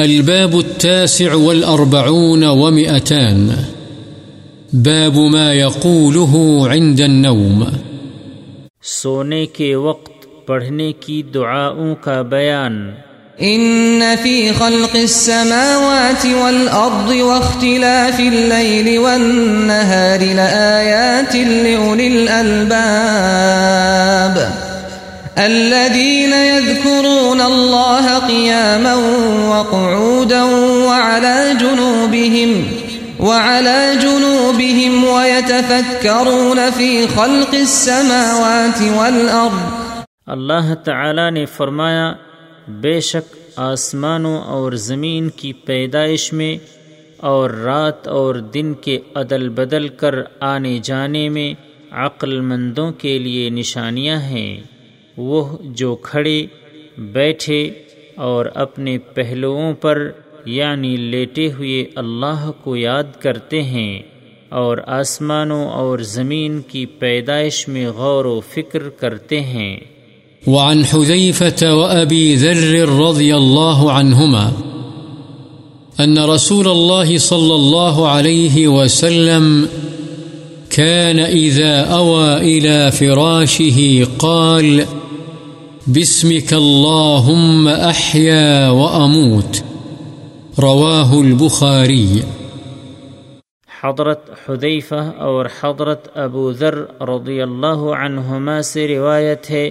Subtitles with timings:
[0.00, 3.48] الباب التاسع والأربعون ومئتان.
[4.72, 7.64] باب ما يقوله عند النوم.
[8.82, 12.90] سونے کے وقت پڑھنے کی دعاؤں کا بیان۔
[13.42, 22.70] إن في خلق السماوات والأرض واختلاف الليل والنهار لآيات لأولي الألباب.
[25.46, 28.94] الذين يذكرون الله قياما
[29.48, 30.42] وقعودا
[30.86, 32.50] وعلى جنوبهم
[33.18, 39.90] وعلى جنوبهم ويتفكرون في خلق السماوات والأرض.
[40.26, 42.12] اللہ تعالی نے فرمایا،
[42.68, 46.56] بے شک آسمانوں اور زمین کی پیدائش میں
[47.16, 51.54] اور رات اور دن کے عدل بدل کر آنے جانے میں
[51.90, 54.79] عقل مندوں کے لیے نشانیاں ہیں۔
[55.20, 56.46] وہ جو کھڑے،
[56.98, 57.70] بیٹھے
[58.14, 60.10] اور اپنے پہلوؤں پر
[60.46, 64.02] یعنی لیٹے ہوئے اللہ کو یاد کرتے ہیں
[64.48, 69.76] اور آسمانوں اور زمین کی پیدائش میں غور و فکر کرتے ہیں۔
[70.46, 74.44] وعن حذيفة وأبي ذر رضي الله عنهما
[76.04, 79.66] أن رسول الله صلى الله عليه وسلم
[80.68, 83.78] كان إذا أوى إلى فراشه
[84.16, 84.99] قال
[85.86, 89.62] باسمك اللهم أحيا وأموت۔
[90.58, 92.20] رواه البخاري۔
[93.82, 99.70] حضرت حذیفہ اور حضرت ابو ذر رضی اللہ عنہما سے روایت ہے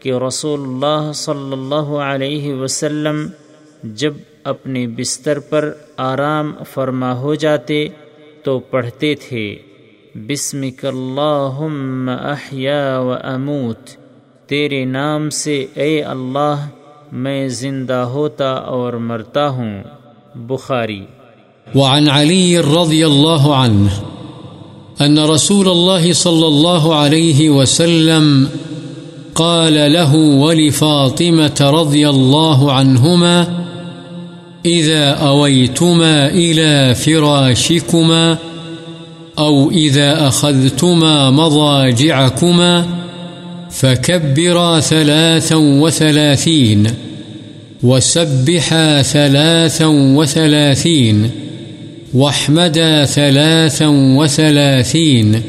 [0.00, 3.26] کہ رسول اللہ صلی اللہ علیہ وسلم
[3.82, 4.14] جب
[4.44, 7.88] اپنے بستر پر آرام فرما ہو جاتے
[8.44, 9.56] تو پڑھتے تھے
[10.14, 14.03] بسمک اللہم احیا و اموت
[14.46, 16.68] تیرے نام سے اے اللہ
[17.12, 19.82] میں زندہ ہوتا اور مرتا ہوں۔
[20.34, 21.04] بخاری۔
[21.74, 23.88] وعن علي رضي الله عنه
[25.00, 28.44] أن رسول الله صلى الله عليه وسلم
[29.34, 33.44] قال له ولفاطمة رضي الله عنهما
[34.66, 38.34] إذا أويتما إلى فراشكما
[39.38, 42.82] أو إذا أخذتما مضاجعكما
[43.74, 46.86] فكبرا ثلاثا وثلاثين
[47.82, 51.30] وسبحا ثلاثا وثلاثين
[52.14, 55.42] واحمدا ثلاثا وثلاثين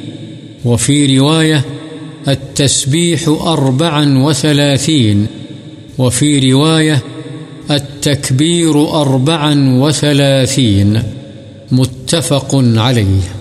[0.66, 1.66] وفي رواية
[2.28, 5.28] التسبيح أربعا وثلاثين
[5.98, 7.02] وفي رواية
[7.72, 11.04] التكبير أربعا وثلاثين
[11.72, 13.35] متفق عليه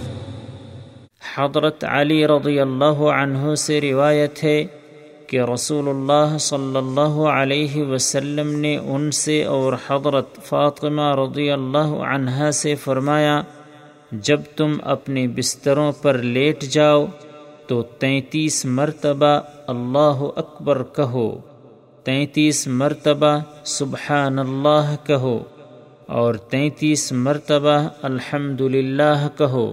[1.36, 4.64] حضرت علی رضی اللہ عنہ سے روایت ہے
[5.26, 11.94] کہ رسول اللہ صلی اللہ علیہ وسلم نے ان سے اور حضرت فاطمہ رضی اللہ
[12.08, 13.40] عنہ سے فرمایا،
[14.12, 17.04] جب تم اپنے بستروں پر لیٹ جاؤ
[17.66, 21.28] تو تینتیس مرتبہ اللہ اکبر کہو،
[22.04, 25.38] تینتیس مرتبہ سبحان اللہ کہو
[26.06, 28.60] اور تینتیس مرتبہ الحمد
[29.38, 29.72] کہو۔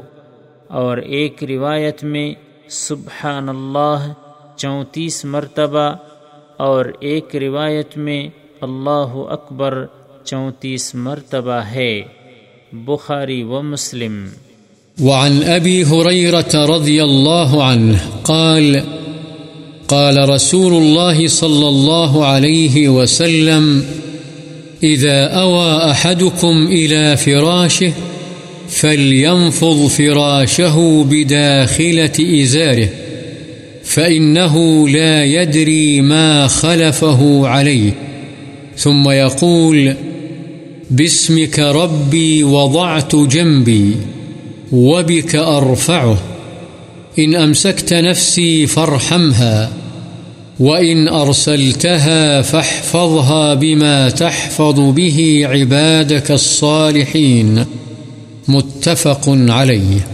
[0.71, 2.33] اور ایک روایت میں
[2.69, 4.13] سبحان اللہ
[4.57, 5.95] چونتیس مرتبہ
[6.57, 8.29] اور ایک روایت میں
[8.61, 9.85] اللہ اکبر
[10.23, 12.01] چونتیس مرتبہ ہے۔
[12.71, 14.27] بخاری و مسلم۔
[15.01, 18.75] وعن أبي هريرة رضي الله عنه قال
[19.85, 23.81] قال رسول الله صلى الله عليه وسلم
[24.83, 28.10] إذا أوى أحدكم إلى فراشه
[28.71, 32.89] فلينفض فراشه بداخلة إزاره
[33.83, 37.91] فإنه لا يدري ما خلفه عليه
[38.77, 39.93] ثم يقول
[40.89, 43.95] باسمك ربي وضعت جنبي
[44.71, 46.17] وبك أرفعه
[47.19, 49.71] إن أمسكت نفسي فارحمها
[50.59, 57.65] وإن أرسلتها فاحفظها بما تحفظ به عبادك الصالحين
[58.53, 60.05] متفق عليه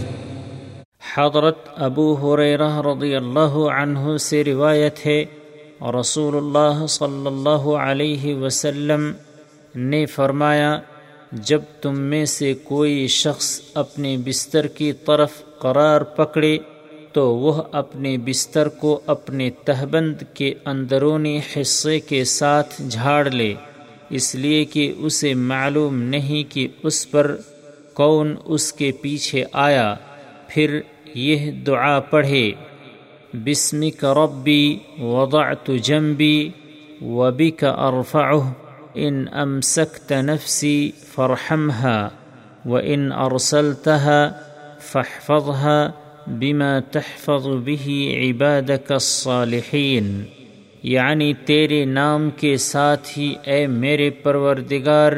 [1.14, 5.18] حضرت ابو حریرہ رضی اللہ عنہ سے روایت ہے
[5.98, 9.10] رسول اللہ صلی اللہ علیہ وسلم
[9.74, 10.70] نے فرمایا،
[11.48, 16.56] جب تم میں سے کوئی شخص اپنے بستر کی طرف قرار پکڑے،
[17.12, 17.52] تو وہ
[17.82, 23.52] اپنے بستر کو اپنے تہبند کے اندرونی حصے کے ساتھ جھاڑ لے۔
[24.10, 27.36] اس لیے کہ اسے معلوم نہیں کہ اس پر
[27.98, 29.94] کون اس کے پیچھے آیا،
[30.48, 30.78] پھر
[31.26, 32.50] یہ دعا پڑھے،
[33.46, 34.62] بسمک ربی
[35.00, 36.36] وضعت جنبی
[37.02, 42.10] وبک ارفعه ان امسکت نفسی فرحمها
[42.66, 44.34] وإن أرسلتها
[44.80, 45.94] فاحفظها
[46.40, 50.10] بما تحفظ به عبادك الصالحين
[50.84, 55.12] یعنی تیرے نام کے ساتھ ہی اے میرے پروردگار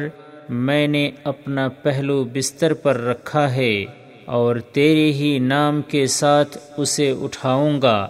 [0.50, 3.84] میں نے اپنا پہلو بستر پر رکھا ہے
[4.24, 8.08] اور تیرے ہی نام کے ساتھ اسے اٹھاؤں گا۔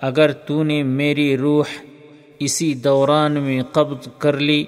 [0.00, 1.64] اگر تو نے میری روح
[2.38, 4.64] اسی دوران میں قبض کر لی،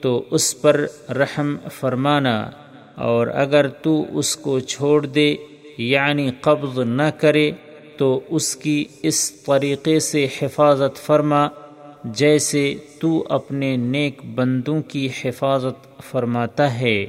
[0.00, 2.50] تو اس پر رحم فرمانا۔
[2.94, 5.36] اور اگر تو اس کو چھوڑ دے
[5.78, 7.50] یعنی قبض نہ کرے،
[7.96, 11.48] تو اس کی اس طریقے سے حفاظت فرما۔
[12.04, 17.06] جیسے تو اپنے نیک بندوں کی حفاظت فرماتا ہے۔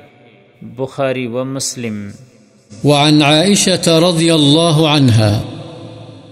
[0.61, 2.09] بخاری و مسلم۔
[2.83, 5.41] وعن عائشة رضي الله عنها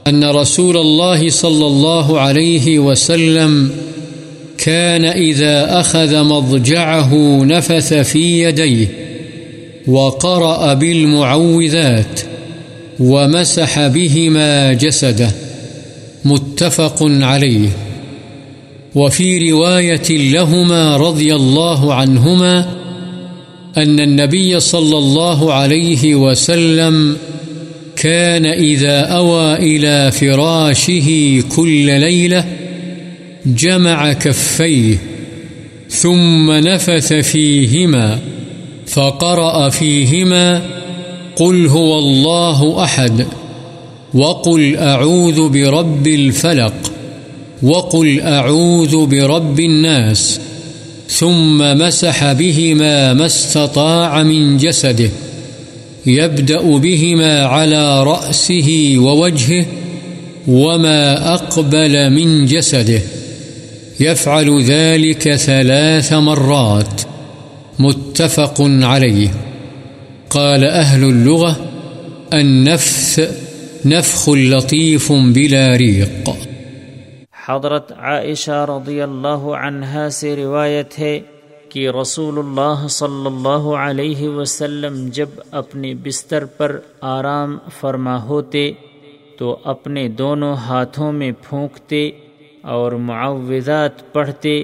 [0.07, 3.67] أن رسول الله صلى الله عليه وسلم
[4.57, 7.15] كان إذا أخذ مضجعه
[7.45, 8.85] نفث في يديه
[9.87, 12.21] وقرأ بالمعوذات
[12.99, 15.31] ومسح بهما جسده،
[16.25, 17.86] متفق عليه
[18.97, 22.65] وفي رواية لهما رضي الله عنهما
[23.77, 27.17] أن النبي صلى الله عليه وسلم
[27.95, 32.45] كان إذا أوى إلى فراشه كل ليلة
[33.45, 34.97] جمع كفيه
[35.89, 38.19] ثم نفث فيهما
[38.87, 40.61] فقرأ فيهما
[41.35, 43.27] قل هو الله أحد
[44.13, 46.86] وقل أعوذ برب الفلق
[47.63, 50.39] وقل أعوذ برب الناس
[51.09, 55.09] ثم مسح بهما ما استطاع من جسده
[56.05, 59.65] يبدأ بهما على رأسه ووجهه
[60.47, 63.01] وما أقبل من جسده
[63.99, 67.01] يفعل ذلك ثلاث مرات
[67.79, 69.29] متفق عليه
[70.29, 71.59] قال أهل اللغة
[72.33, 73.29] النفث
[73.85, 76.46] نفخ لطيف بلا ريق
[77.49, 81.19] حضرت عائشہ رضی اللہ عنہا سے روایت ہے
[81.69, 88.71] کہ رسول اللہ صلی اللہ علیہ وسلم جب اپنے بستر پر آرام فرما ہوتے
[89.37, 92.11] تو اپنے دونوں ہاتھوں میں پھونکتے
[92.61, 94.63] اور معوضات پڑھتے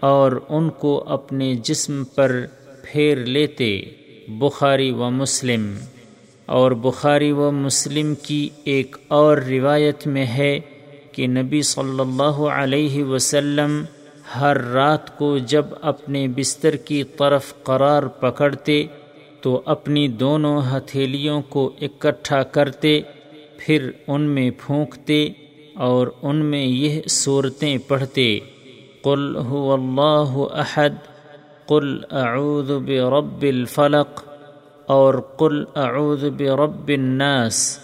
[0.00, 2.44] اور ان کو اپنے جسم پر
[2.84, 3.82] پھیر لیتے،
[4.28, 5.74] بخاری و مسلم۔
[6.46, 10.60] اور بخاری و مسلم کی ایک اور روایت میں ہے
[11.18, 13.72] کہ نبی صلی اللہ علیہ وسلم
[14.34, 18.82] ہر رات کو جب اپنے بستر کی طرف قرار پکڑتے،
[19.40, 23.00] تو اپنی دونوں ہتھیلیوں کو اکٹھا کرتے،
[23.58, 25.18] پھر ان میں پھونکتے
[25.86, 28.28] اور ان میں یہ صورتیں پڑھتے،
[29.02, 31.02] قل هو اللہ احد،
[31.66, 31.90] قل
[32.22, 34.22] اعوذ برب الفلق
[34.88, 37.78] اور قل اعوذ برب الناس،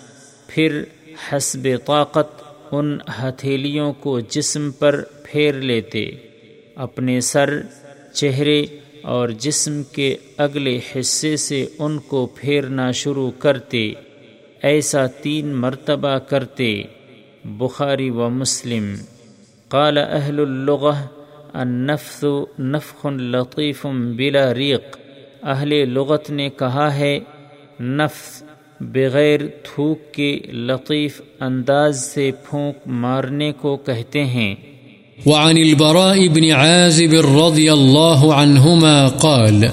[0.46, 0.82] پھر
[1.28, 2.42] حسب طاقت
[2.72, 6.10] ان ہتھیلیوں کو جسم پر پھیر لیتے،
[6.74, 7.60] اپنے سر،
[8.12, 8.64] چہرے
[9.02, 13.92] اور جسم کے اگلے حصے سے ان کو پھیرنا شروع کرتے،
[14.62, 16.82] ایسا تین مرتبہ کرتے۔
[17.44, 18.94] بخاری و مسلم۔
[19.68, 21.06] قال اہل اللغة
[21.52, 22.24] النفث
[22.58, 24.96] نفخ لطیف بلا ریق۔
[25.42, 27.20] اہل لغت نے کہا ہے
[27.80, 28.43] نفث
[28.92, 34.54] بغیر تھوک کے لطیف انداز سے پھونک مارنے کو کہتے ہیں۔
[35.26, 39.64] وعن البراء بن عازب رضي الله عنهما قال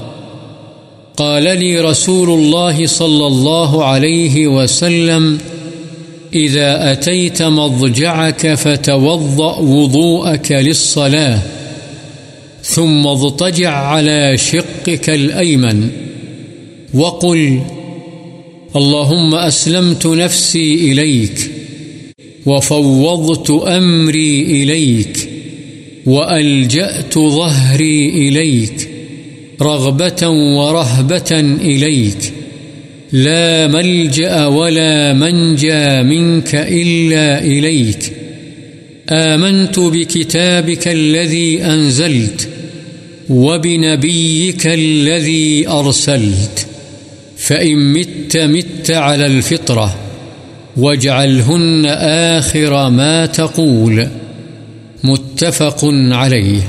[1.15, 5.35] قال لي رسول الله صلى الله عليه وسلم
[6.35, 11.39] إذا أتيت مضجعك فتوضأ وضوءك للصلاة،
[12.63, 15.87] ثم اضطجع على شقك الأيمن،
[16.93, 17.57] وقل
[18.75, 21.51] اللهم أسلمت نفسي إليك
[22.45, 25.29] وفوضت أمري إليك
[26.05, 28.89] وألجأت ظهري إليك
[29.61, 32.33] رغبة ورهبة إليك
[33.11, 38.13] لا ملجأ ولا منجى منك إلا إليك
[39.09, 42.49] آمنت بكتابك الذي أنزلت
[43.29, 46.67] وبنبيك الذي أرسلت
[47.51, 49.95] فإن مت مت على الفطرة
[50.77, 51.85] واجعلهن
[52.35, 54.07] آخر ما تقول
[55.03, 56.61] متفق عليه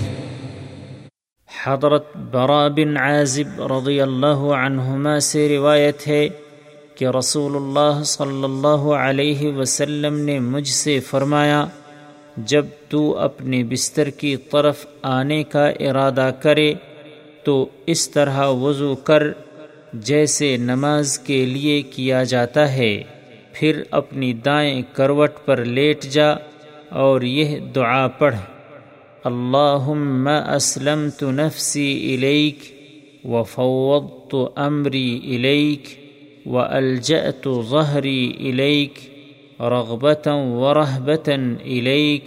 [1.65, 6.29] حضرت برا بن عازب رضی اللہ عنہما سے روایت ہے
[6.95, 11.65] کہ رسول اللہ صلی اللہ علیہ وسلم نے مجھ سے فرمایا،
[12.37, 16.75] جب تو اپنے بستر کی طرف آنے کا ارادہ کرے
[17.45, 19.23] تو اس طرح وضو کر
[19.93, 23.03] جیسے نماز کے لیے کیا جاتا ہے،
[23.53, 26.31] پھر اپنی دائیں کروٹ پر لیٹ جا
[26.89, 28.35] اور یہ دعا پڑھ۔
[29.25, 32.59] اللہم اسلمت نفسی الیک
[33.25, 35.83] وفوضت امری الیک
[36.47, 38.99] والجأت ظہری الیک
[39.61, 42.25] رغبتا ورہبتا الیک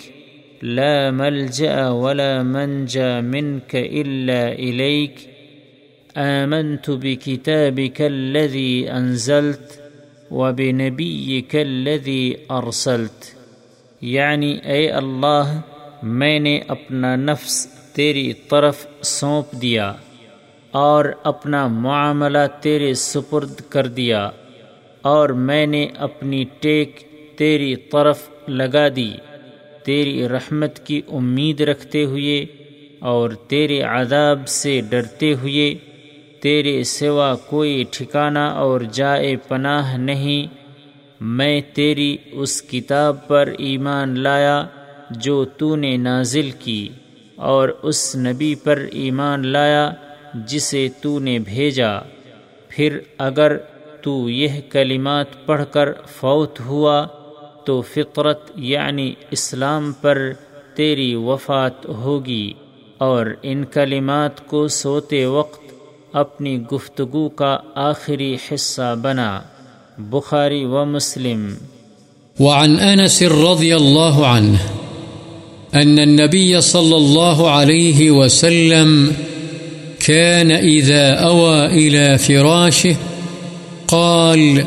[0.63, 5.34] لا ملجأ ولا منجا منك إلا إليك
[6.17, 9.79] آمنت بكتابك الذي أنزلت
[10.31, 13.25] وبنبيك الذي أرسلت.
[14.01, 15.61] یعنی اے اللہ،
[16.03, 19.93] میں نے اپنا نفس تیری طرف سونپ دیا
[20.71, 24.29] اور اپنا معاملہ تیرے سپرد کر دیا
[25.01, 27.03] اور میں نے اپنی ٹیک
[27.37, 29.11] تیری طرف لگا دی۔
[29.85, 32.45] تیری رحمت کی امید رکھتے ہوئے
[32.99, 35.75] اور تیرے عذاب سے ڈرتے ہوئے
[36.45, 40.53] تیرے سوا کوئی ٹھکانہ اور جائے پناہ نہیں۔
[41.37, 44.65] میں تیری اس کتاب پر ایمان لایا
[45.23, 46.87] جو تو نے نازل کی،
[47.35, 49.89] اور اس نبی پر ایمان لایا
[50.47, 51.91] جسے تو نے بھیجا۔
[52.69, 53.57] پھر اگر
[54.01, 57.05] تو یہ کلمات پڑھ کر فوت ہوا،
[57.65, 60.21] تو فطرت یعنی اسلام پر
[60.75, 62.51] تیری وفات ہوگی،
[62.97, 65.64] اور ان کلمات کو سوتے وقت
[66.15, 69.41] اپنی گفتگو کا آخری حصہ بنا۔
[69.97, 71.53] بخاری و مسلم۔
[72.39, 74.57] وعن انس رضی اللہ عنہ
[75.73, 79.11] ان النبي صلى الله عليه وسلم
[80.05, 82.93] كان إذا أوى إلى فراشه
[83.85, 84.61] قال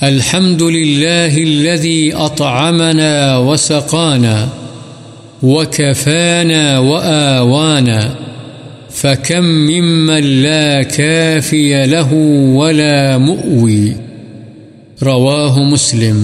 [0.00, 4.48] الحمد لله الذي أطعمنا وسقانا
[5.42, 8.31] وكفانا وآوانا
[8.94, 12.12] فكم ممن لا كافي له
[12.56, 13.96] ولا مؤوي
[15.02, 16.18] رواه مسلم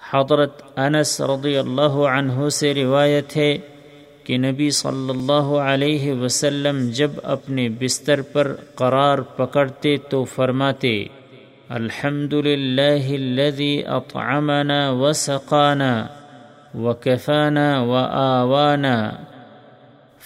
[0.00, 3.52] حضرت انس رضی اللہ عنہ سے روایت ہے
[4.24, 10.94] کہ نبی صلی اللہ علیہ وسلم جب اپنے بستر پر قرار پکڑتے تو فرماتے
[11.70, 15.92] الحمد لله الذي أطعمنا وسقانا
[16.76, 18.96] وكفانا وآوانا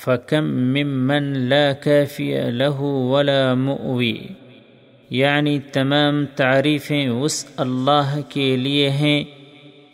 [0.04, 4.14] فكم ممن لا كافي له ولا مؤوي۔
[5.10, 9.24] یعنی تمام تعریفیں اس اللہ کے لیے ہیں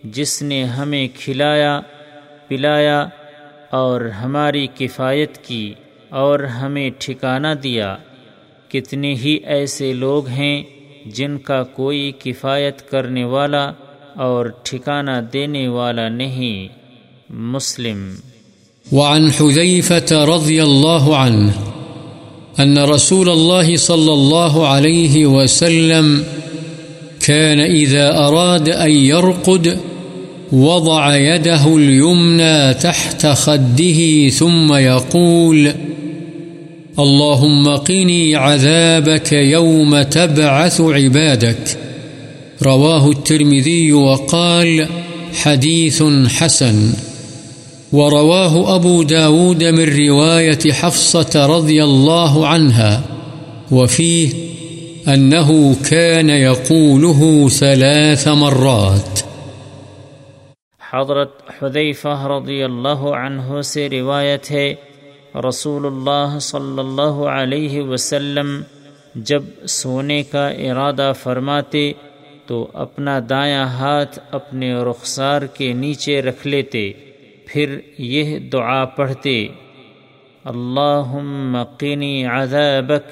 [0.04, 1.80] جس نے ہمیں کھلایا،
[2.48, 3.06] پلایا
[3.70, 5.74] اور ہماری کفایت کی
[6.08, 7.96] اور ہمیں ٹھکانہ دیا۔
[8.68, 10.62] کتنے ہی ایسے لوگ ہیں
[11.06, 13.72] جن کا کوئی کفایت کرنے والا
[14.14, 16.68] اور ٹھکانہ دینے والا نہیں۔
[17.32, 18.14] مسلم
[18.92, 21.52] وعن حذيفة رضي الله عنه
[22.60, 26.24] أن رسول الله صلى الله عليه وسلم
[27.20, 29.78] كان إذا أراد أن يرقد
[30.52, 35.72] وضع يده اليمنى تحت خده ثم يقول
[36.98, 41.78] اللهم قني عذابك يوم تبعث عبادك
[42.62, 44.86] رواه الترمذي وقال
[45.34, 46.92] حديث حسن
[47.92, 53.00] ورواه أبو داود من رواية حفصة رضي الله عنها،
[53.72, 54.28] وفيه
[55.14, 59.22] أنه كان يقوله ثلاث مرات.
[60.92, 61.32] حضرت
[61.62, 64.74] حذیفہ رضی اللہ عنہ سے روایت ہے،
[65.48, 68.60] رسول اللہ صلی اللہ علیہ وسلم
[69.14, 71.92] جب سونے کا ارادہ فرماتے
[72.46, 76.92] تو اپنا دایاں ہاتھ اپنے رخسار کے نیچے رکھ لیتے۔
[77.52, 79.46] پھر یہ دعا پڑھتے
[80.44, 83.10] اللہ مقینی عذابک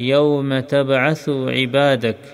[0.00, 2.26] یوم تبعث عبادک.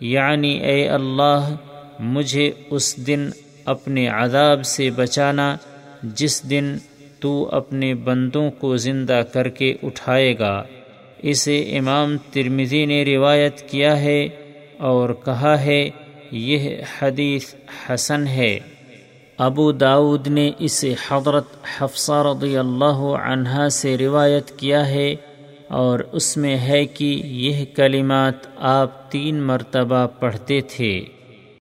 [0.00, 1.56] یعنی اے اللہ،
[1.98, 3.28] مجھے اس دن
[3.64, 5.56] اپنے عذاب سے بچانا،
[6.02, 6.76] جس دن
[7.20, 10.62] تو اپنے بندوں کو زندہ کر کے اٹھائے گا۔
[11.22, 14.28] اسے امام ترمزی نے روایت کیا ہے
[14.78, 15.90] اور کہا ہے،
[16.30, 16.70] یہ
[17.02, 17.54] حدیث
[17.88, 18.58] حسن ہے۔
[19.38, 21.44] ابو داود نے اسے حضرت
[21.78, 25.16] حفصہ رضی اللہ عنہا سے روایت کیا ہے
[25.68, 31.04] اور اس میں ہے کہ یہ کلمات آپ تین مرتبہ پڑھتے تھے۔